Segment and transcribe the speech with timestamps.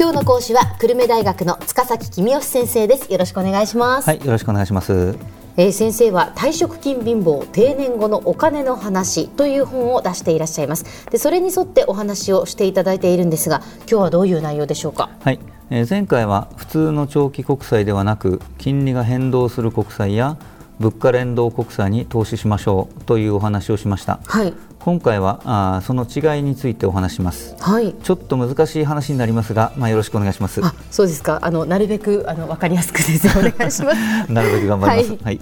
[0.00, 3.12] 今日の講師は久留米大学の塚崎君吉先生です。
[3.12, 4.08] よろしくお願いします。
[4.08, 5.14] はいよろしくお願いします。
[5.58, 11.06] えー、先生は退職金貧乏定年後のお金の話という本を出していらっしゃいます。
[11.10, 15.10] でそれに沿ってお話をしていただいているんですが今日はどういう内容でしょうか？
[15.20, 20.38] はい、えー、前回は普通の長期国債ではなく金利が変動する国債や
[20.78, 30.64] 物価連動国債に投資しましょうというお話をしました、はい、今回はあその違いについてお話します、はい、ちょっと難しい話になりますが、まあ、よろしくお願いします。
[30.64, 31.38] あそうですか。
[31.42, 33.28] あのなるべくあの分かりやすくです。
[33.38, 34.32] お願いします。
[34.32, 35.40] なるべく頑張ります、はい、はい、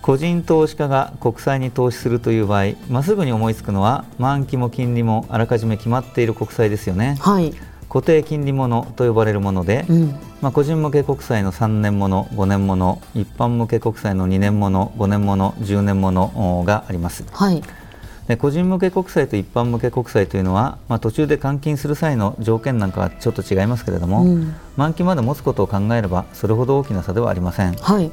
[0.00, 7.52] 個人投資家が国債に投資するという場合、まあ、すぐに思いつくのは満期も金利もあらかじめ決まっている国債ですよね、はい。
[7.88, 17.24] 固定金利ものと呼ばれるもので、うん、まあ、個人向け国債の3年もの、5年もの、一般向け国債の2年もの、5年もの、10年ものがあります。
[17.32, 17.60] はい。
[17.60, 17.66] で
[18.36, 28.10] 個人向け国債と一般向け国債というのは、まあ、途中で換金する際の条件なんかはちょっと違いますけれども、うん、満期まで持つことを考えればそれほど大きな差ではありません、はい、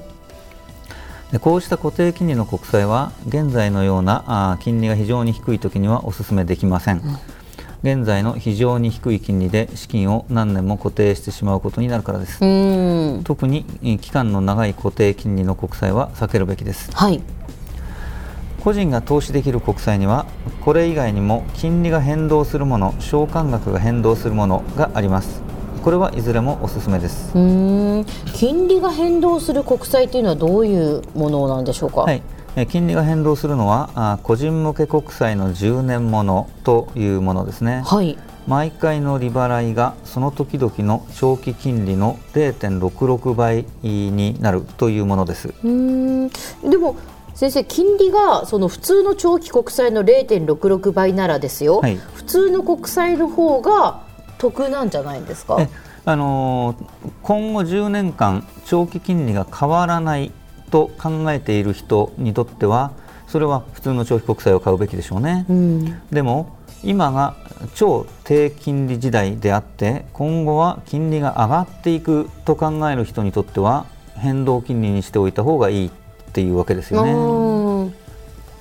[1.32, 7.18] でこうした固定金利の国債は現在のようなあ金利が非常に低い時にはお勧めできません、うん。
[7.82, 12.40] 現在の非常に低い金利で資金を何年も固定してしまうことになるからです。
[13.24, 13.64] 特に
[14.02, 17.22] 期間の長い固定金利の国債は避けるべきです、はい、
[18.64, 20.26] 個人が投資できる国債には
[20.62, 25.42] これ以外にも金利が変動するもの償還額が変動するものがあります。
[25.84, 27.32] これはいずれもおすすめです。
[27.34, 32.22] 金利が変動する国債というのはどういうものなんでしょうか、はい。
[32.68, 45.54] 金利が変動するのは個人向け国債の10年ものというものですね、はい、毎回の利払いがその時々の長期金利の0.66倍になるというものです。
[45.64, 46.28] うん。
[46.28, 46.98] でも
[47.40, 54.02] 先生金利がその普通の長期国債の0.66倍ならですよ、はい、普通の国債の方が
[54.40, 55.58] 得なんじゃないんですか？
[56.04, 60.34] あのー、今後10年間長期金利が変わらない
[60.70, 62.92] と考えている人にとっては
[63.30, 67.38] それは普通の長期国債を買うべきでしょうね、うん、でも今が
[67.74, 73.86] 超低金利時代であって今後は金利が上がっていくと考える人にとっては
[74.18, 75.92] 変動金利にしておいた方がいい
[76.30, 77.12] っていうわけですよね。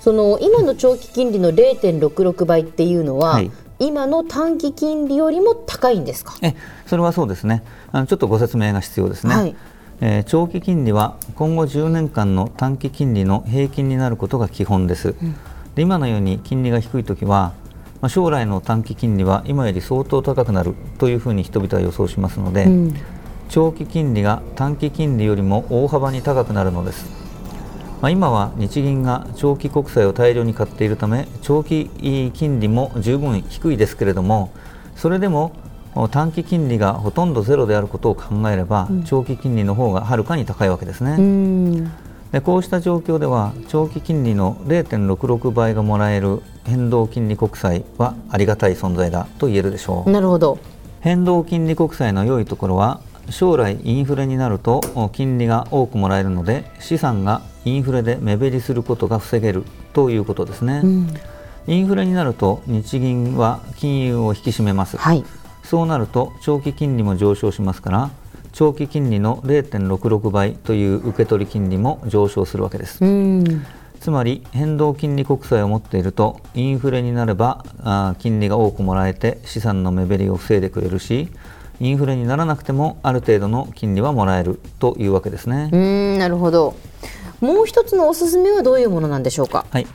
[0.00, 6.34] その今の長期金利の0.66倍っていうのは、はい、今の短期金利よりも高いんですか？
[6.40, 6.54] え
[6.86, 7.62] それはそうですね
[7.92, 9.34] あのちょっとご説明が必要ですね。
[9.34, 9.54] はい
[10.00, 15.16] えー、長期金利は今後10年間の短期金利の平均になることが基本です。
[15.20, 15.34] うん、
[15.74, 17.52] で今のように金利が低いときは、
[18.00, 22.94] まあ、将来の短期金利は今より相当高くなるというふうに人々は予想しますので、うん、
[23.48, 27.17] 長期金利が短期金利よりも大幅に高くなるのです。
[28.00, 31.90] まあ、今は日銀が長期国債を大量に買っているため長期
[32.32, 34.52] 金利も十分低いですけれども
[34.94, 35.52] それでも
[36.12, 41.90] 短期金利がほとんどゼロであることを考えれば、うん、長期金利の方がはるかに高いわけですね。
[42.30, 50.10] でこうした状況では長期金利の0.66倍がもらえる変動金利国債はありがたい存在だと言えるでしょう。
[50.10, 50.58] なるほど
[51.00, 53.00] 変動金利国債の良いところは
[53.30, 54.80] 将来インフレになると
[55.12, 61.14] 金利が多くもらえるので資産がインフレで目減りすることが防げるということですね、うん、
[61.66, 65.24] インフレになると日銀は金融を引き締めます、はい、
[65.62, 68.10] そうなると長期金利も上昇しますから
[68.52, 72.98] 長期金利の0.66倍という受け取り金利も上昇するわけです。
[74.00, 81.28] つまり変動金利国債を持っているとインフレになればあ金利が多くもらえて資産の目減りを防いでくれるし
[81.80, 85.70] インフレにならなくてもある程度の金利はもらえるというわけですね。
[85.72, 86.74] うんなるほど
[87.40, 89.64] もう一つのおすすめはどういうものなんでしょうか？
[89.70, 89.86] はい。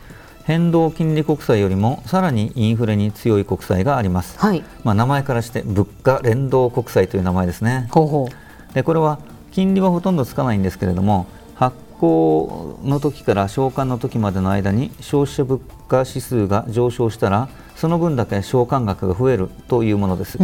[0.46, 7.88] 変動金利国債よりもさらにインフレに強い国債があります、はい、まあ、名前からして物価連動国債という名前ですね。
[7.92, 8.74] ほうほう。
[8.74, 9.20] でこれは
[9.52, 20.38] 金利はほとんどつかないんですけれども発行の時から償還の時までの間に消費者物価指数が上昇したらその分だけ償還額が増えるというものです。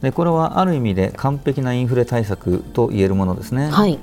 [0.00, 4.00] でこれはある意味で完璧なインフレ対策と言えるものですね、はい、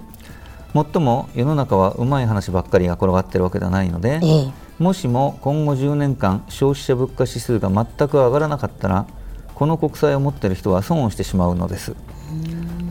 [0.74, 9.06] もっとも世の中はうまい話ばっかりが転がっているわけではないので、ええもしも今後10年間消費者物価指数が全く上がらなかったら
[9.54, 11.96] この国債を持っている人は損をしてしまうのです。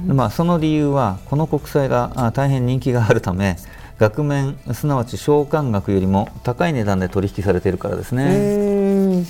[0.07, 3.57] まあ、その理由はこの国債が大変人気があるため
[3.99, 9.25] 額面すなわち償還額よりも高い値段で取引されているからですね。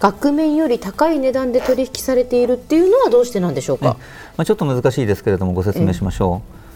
[0.00, 3.96] 額面より高い値段で取引されているっていうのはどうしてなんでしょうか、
[4.36, 6.67] まあ、ちょっと難しいですけれどもご説明しましょう。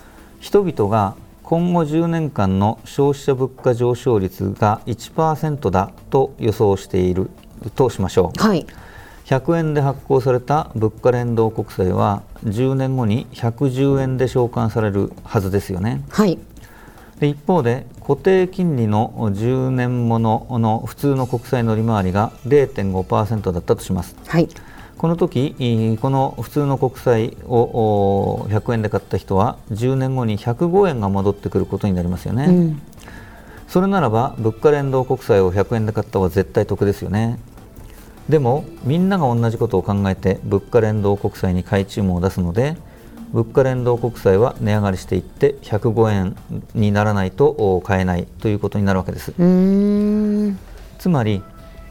[0.43, 7.31] 人々が今後10年間の消費者物価上昇率が1%だと予想している
[7.77, 8.67] としましょう、はい、
[9.25, 16.03] 100円で発行された物価連動国債は10年後に110円で償還されるはずですよね。
[16.11, 16.39] はい
[17.21, 24.17] で一方で固定金利の10年ものの普通の国債の利回りが0.5%だったとします。
[24.27, 24.49] はい
[24.99, 32.83] この時この普通の国債を100円で買った人は10年後に105円が戻ってくることになりますよね、うん、
[33.67, 37.39] それならば物価連動国債を100円で買った方は絶対得ですよね。
[38.29, 42.77] でもみんなが同じことを考えて物価連動国債に買い注文を出すので
[43.33, 46.37] 物価連動国債は値上がりしていって105円
[46.75, 49.33] にならないと買えないということになるわけです。
[50.99, 51.43] つまり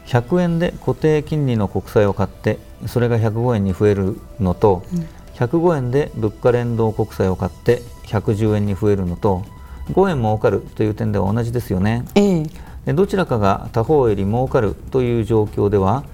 [0.06, 9.44] 100円で固定金利の国債を買ってそれが105円に増えるのと、うん、105円で物価連動国債を買って110円に増えるのと
[9.92, 12.44] 5円儲かるという点では同じですよね、え
[12.86, 16.04] でどちらかが他方より儲かるという状況では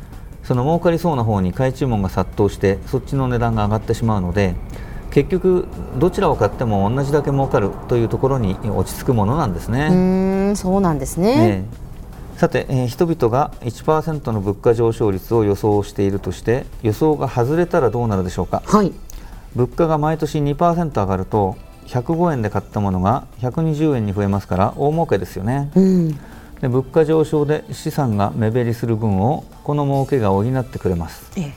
[0.44, 4.54] その儲かりそうな方に買い注文が殺到してそっちの値段が上がってしまうので
[5.10, 5.66] 結局
[5.98, 9.88] どちらを買っても同じだけ儲かるというところに落ち着くものなんですね。
[9.90, 9.94] う
[10.52, 11.64] んそうなんですね、ね
[12.38, 18.92] さて、えー、人々が1%の物価上昇率を予想しているとして予想が外れたらどうなるでしょうか、はい、
[19.56, 21.56] 物価が毎年2%上がると
[21.86, 26.12] 105円で買ったものが120円に増えますから大儲けですよね、うん、
[26.60, 31.52] で物価上昇で資産が目減りする分をこの儲けが補ってくれます、え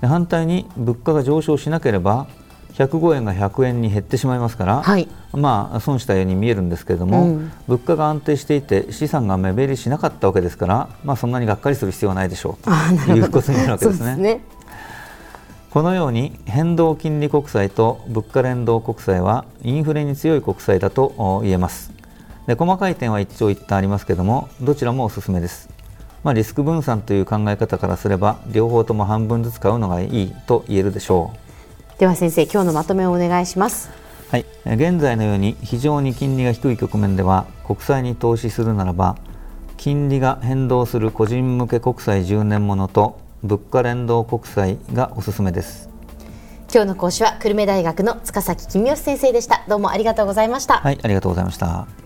[0.00, 2.26] え、反対に物価が上昇しなければ
[2.76, 12.70] 105円が100円に減ってしまいますから、はい、まあ、損したように見えるんですけれども、うん、物価が安定していて資産が目減りしなかったわけですから、まあ、そんなにがっかりする必要はないでしょうと
[13.12, 14.16] いうことになるわけですね。
[14.16, 14.40] ね。
[15.70, 21.96] このように変動金利国債と物価連動国債はインフレに強い国債だと言えます。
[22.46, 25.68] で細かい点は一長一短ありますけれどもどちらもおすすめです、
[26.22, 31.45] まあ、リスク分散という考え方からすれば両方とも半分ずつ買うのがいいと言えるでしょう
[31.98, 33.90] では先生今日のまとめをお願いします。
[34.30, 34.44] はい。
[34.66, 39.16] 現在のように非常に金利が低い局面では国債に投資するならば
[39.78, 45.88] 金利が変動する個人向け国債10年ものと物価連動国債がおすすめです。
[46.70, 49.64] 今日の講師は久留米大学の塚崎公義先生でした。
[49.66, 50.78] どうもありがとうございました。
[50.78, 52.05] はいありがとうございました